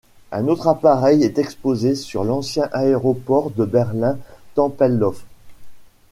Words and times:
Un 0.31 0.47
autre 0.47 0.67
appareil 0.67 1.21
est 1.23 1.37
exposé 1.37 1.93
sur 1.93 2.23
l'ancien 2.23 2.67
aéroport 2.73 3.51
de 3.51 3.65
Berlin-Tempelhof. 3.65 5.23